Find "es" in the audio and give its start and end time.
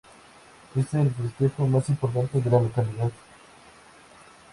0.75-0.95